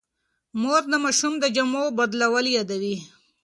[0.61, 2.95] مور د ماشوم د جامو بدلول یادوي.